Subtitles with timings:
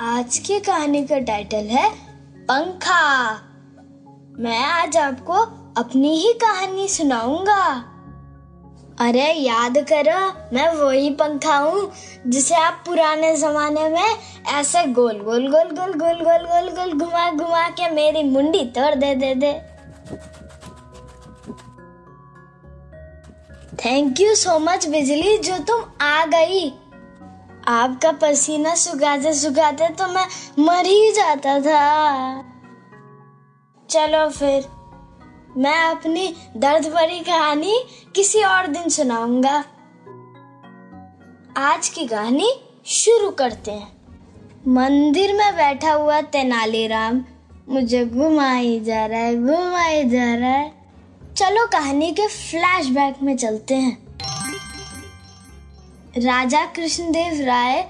[0.00, 1.88] आज की कहानी का टाइटल है
[2.44, 3.30] पंखा।
[4.38, 5.32] मैं आज आपको
[5.80, 7.60] अपनी ही कहानी सुनाऊँगा।
[9.00, 10.18] अरे याद करो,
[10.56, 11.92] मैं वही पंखा हूँ
[12.26, 14.16] जिसे आप पुराने जमाने में
[14.54, 18.94] ऐसे गोल गोल गोल गोल गोल गोल गोल गोल घुमा घुमा के मेरी मुंडी तोड़
[18.94, 19.52] दे दे दे।
[23.84, 26.72] Thank you so much Bijli, जो तुम आ गई।
[27.68, 30.26] आपका पसीना सुखाते सुखाते तो मैं
[30.58, 32.42] मर ही जाता था।
[33.90, 34.68] चलो फिर,
[35.56, 39.64] मैं अपनी दर्द भरी कहानी किसी और दिन सुनाऊँगा।
[41.56, 42.52] आज की कहानी
[42.86, 43.92] शुरू करते हैं।
[44.68, 47.24] मंदिर में बैठा हुआ तेनालीराम
[47.68, 50.72] मुझे घुमाई जा रहा है, घुमाई जा रहा है।
[51.36, 54.03] चलो कहानी के फ्लैशबैक में चलते हैं।
[56.16, 57.80] राजा कृष्णदेव राय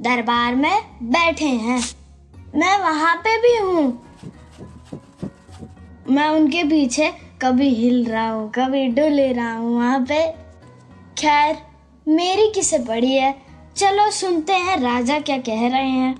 [0.00, 1.82] दरबार में बैठे हैं।
[2.54, 3.82] मैं वहाँ पे भी हूँ।
[6.10, 7.12] मैं उनके पीछे
[7.42, 10.22] कभी हिल रहा हूँ, कभी डुल रहा हूँ, वहाँ पे।
[11.18, 11.56] खैर,
[12.06, 13.34] मेरी किसे पड़ी है?
[13.76, 16.14] चलो सुनते हैं राजा क्या कह रहे हैं।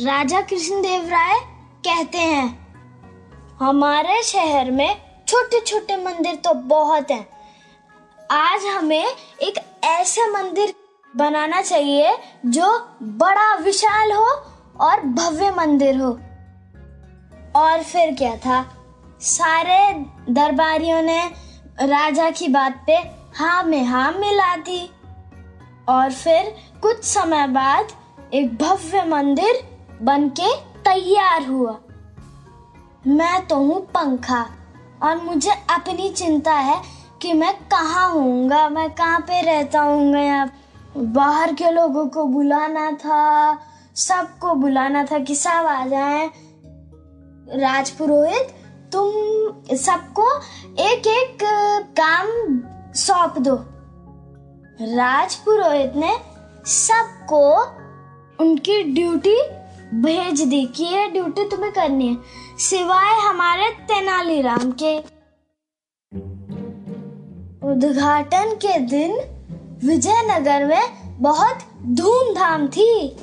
[0.00, 1.38] राजा कृष्णदेव राय
[1.86, 2.46] कहते हैं,
[3.60, 4.96] हमारे शहर में
[5.28, 7.26] छोटे छोटे मंदिर तो बहुत हैं।
[8.30, 10.74] आज हमें एक ऐसा मंदिर
[11.16, 14.26] बनाना चाहिए जो बड़ा विशाल हो
[14.80, 16.10] और भव्य मंदिर हो।
[17.60, 18.64] और फिर क्या था?
[19.20, 19.92] सारे
[20.32, 21.26] दरबारियों ने
[21.82, 22.96] राजा की बात पे
[23.34, 24.90] हाँ में हाँ मिला दी।
[25.88, 27.88] और फिर कुछ समय बाद
[28.34, 29.62] एक भव्य मंदिर
[30.02, 31.78] बनके तैयार हुआ।
[33.06, 34.46] मैं तो हूँ पंखा
[35.02, 38.68] और मुझे अपनी चिंता है कि मैं कहाँ होऊँगा?
[38.68, 40.52] मैं कहाँ पे रहता हूँ यहाँ?
[40.96, 43.58] बाहर के लोगों को बुलाना था,
[43.94, 46.30] सबको बुलाना था कि सब आ जाएँ।
[47.54, 48.48] राजपुरोहित,
[48.92, 50.36] तुम सबको
[50.82, 51.38] एक एक
[52.00, 52.26] काम
[52.94, 53.54] सौंप दो।
[54.96, 56.16] राजपुरोहित ने
[56.66, 57.62] सबको
[58.40, 59.36] उनकी ड्यूटी
[59.94, 62.16] भेज दी कि ये ड्यूटी तुम्हें करनी है।
[62.58, 65.21] सिवाय हमारे तेनालीराम के।
[67.72, 69.12] उद्घाटन के दिन
[69.84, 71.58] विजयनगर में बहुत
[71.90, 73.16] धूमधाम थी।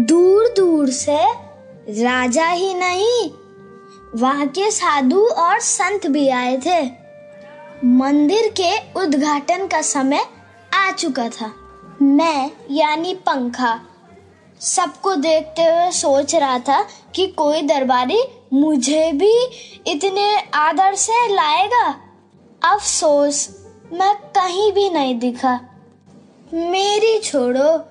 [0.00, 1.18] दूर दूर से
[2.02, 3.30] राजा ही नहीं,
[4.14, 6.80] वहाँ के साधु और संत भी आए थे।
[7.86, 10.24] मंदिर के उद्घाटन का समय
[10.74, 11.52] आ चुका था।
[12.02, 13.80] मैं यानी पंखा
[14.60, 18.22] सबको देखते हुए सोच रहा था कि कोई दरबारी
[18.52, 19.32] मुझे भी
[19.86, 22.00] इतने आदर से लाएगा।
[22.64, 25.60] अफसोस, मैं कहीं भी नहीं दिखा।
[26.54, 27.84] मेरी छोड़ो,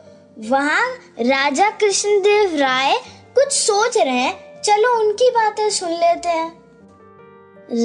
[0.49, 0.89] वहाँ
[1.19, 2.97] राजा कृष्णदेव राय
[3.35, 6.59] कुछ सोच रहे हैं। चलो उनकी बातें सुन लेते हैं।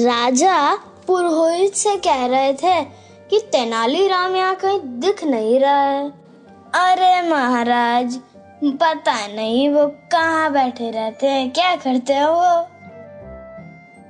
[0.05, 0.75] राजा
[1.07, 2.83] पुरोहित से कह रहे थे
[3.29, 6.09] कि तेनालीराम यहाँ कहीं दिख नहीं रहा है।
[6.75, 8.19] अरे महाराज
[8.71, 12.67] पता नहीं वो कहाँ बैठे रहते हैं, क्या करते हैं वो?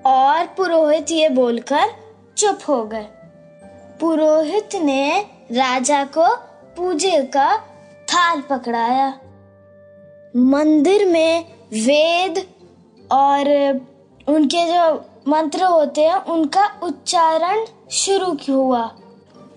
[0.09, 1.83] और पुरोहित ये बोलकर
[2.37, 3.05] चुप हो गए।
[3.99, 6.35] पुरोहित ने राजा को
[6.77, 7.57] पूजे का
[8.03, 9.13] थाल पकड़ाया।
[10.35, 12.47] मंदिर में वेद
[13.11, 13.49] और
[14.27, 18.91] उनके जो मंत्र होते हैं, उनका उच्चारण शुरू हुआ?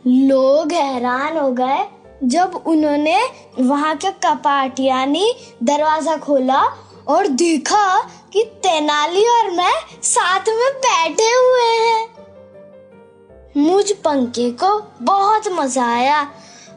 [0.07, 3.19] लोग हैरान हो गए जब उन्होंने
[3.61, 6.63] वहाँ के कपाट यानी दरवाज़ा खोला
[7.09, 8.01] और देखा
[8.33, 9.73] कि तेनाली और मैं
[10.03, 12.07] साथ में बैठे हुए हैं।
[13.57, 16.27] मुझ पंखे को बहुत मज़ा आया।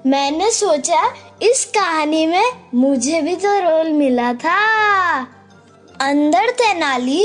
[0.05, 1.03] मैंने सोचा,
[1.41, 4.57] इस कहानी में मुझे भी तो रोल मिला था।
[6.01, 7.21] अंदर तेनाली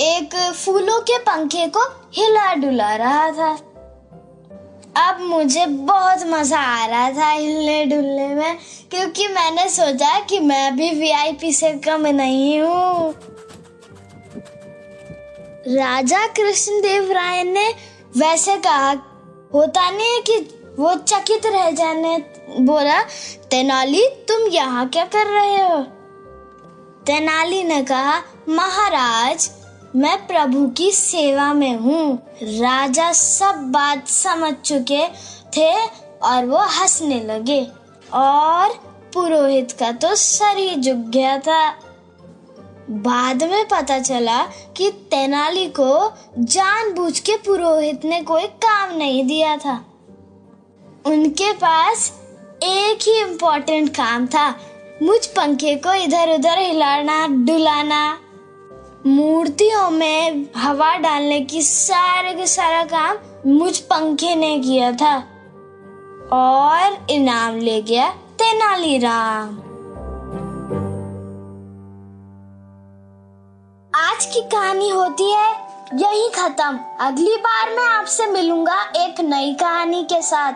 [0.00, 1.80] एक फूलों के पंखे को
[2.14, 3.56] हिला डुला रहा था।
[4.96, 8.58] अब मुझे बहुत मज़ा आ रहा था हिलने डुलने में,
[8.90, 13.14] क्योंकि मैंने सोचा कि मैं भी वीआईपी से कम नहीं हूँ।
[15.68, 17.68] राजा कृष्णदेव राय ने
[18.16, 18.90] वैसे कहा,
[19.54, 20.36] होता नहीं है कि
[20.78, 22.16] वो चकित रह जाने,
[22.60, 23.00] बोला,
[23.50, 25.82] तेनाली, तुम यहाँ क्या कर रहे हो?
[27.06, 29.50] तेनाली ने कहा, महाराज
[29.96, 35.06] मैं प्रभु की सेवा में हूँ। राजा सब बात समझ चुके
[35.56, 35.86] थे
[36.22, 37.66] और वो हंसने लगे।
[38.12, 38.68] और
[39.14, 41.70] पुरोहित का तो सर ही झुक गया था।
[42.90, 44.42] बाद में पता चला
[44.76, 49.84] कि तेनाली को जानबूझ के पुरोहित ने कोई काम नहीं दिया था।
[51.06, 52.12] उनके पास
[52.62, 54.54] एक ही इम्पोर्टेंट काम था।
[55.02, 58.20] मुझ पंखे को इधर उधर हिलाना, डुलाना
[59.06, 63.16] मूर्तियों में हवा डालने की सारे का सारा काम
[63.46, 65.16] मुझ पंखे ने किया था।
[66.32, 69.48] और इनाम ले गया तेनालीराम
[73.94, 75.52] आज की कहानी होती है
[75.94, 80.52] यही खत्म। अगली बार मैं आपसे मिलूँगा एक नई कहानी के साथ।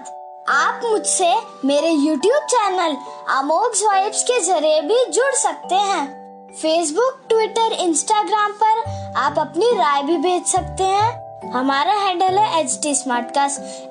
[0.49, 1.35] आप मुझसे
[1.65, 2.97] मेरे YouTube चैनल
[3.29, 6.18] अमोघ वाइब्स के ज़रिए भी जुड़ सकते हैं।
[6.56, 8.79] फेसबुक ट्विटर इंस्टाग्राम पर
[9.17, 12.91] आप अपनी राय भी भेज सकते हैं। हमारा हैंडल है एच टी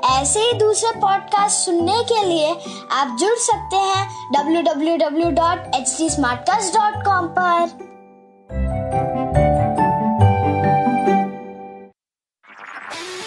[0.08, 2.56] ऐसे ही दूसरे पॉडकास्ट सुनने के लिए
[2.92, 4.10] आप जुड़ सकते हैं
[4.64, 7.88] www.htsmartcast.com पर।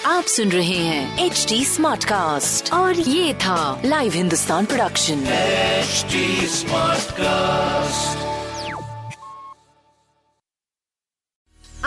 [0.07, 5.25] आप सुन रहे हैं एच डी स्मार्ट कास्ट और ये था live Hindustan production
[6.49, 8.30] smart cast